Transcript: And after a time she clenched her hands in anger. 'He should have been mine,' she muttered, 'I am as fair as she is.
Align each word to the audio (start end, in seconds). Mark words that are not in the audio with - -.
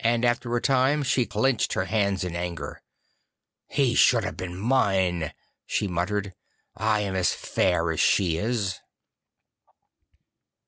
And 0.00 0.24
after 0.24 0.56
a 0.56 0.60
time 0.60 1.04
she 1.04 1.26
clenched 1.26 1.74
her 1.74 1.84
hands 1.84 2.24
in 2.24 2.34
anger. 2.34 2.82
'He 3.68 3.94
should 3.94 4.24
have 4.24 4.36
been 4.36 4.58
mine,' 4.58 5.32
she 5.64 5.86
muttered, 5.86 6.34
'I 6.76 7.00
am 7.02 7.14
as 7.14 7.32
fair 7.32 7.92
as 7.92 8.00
she 8.00 8.36
is. 8.36 8.80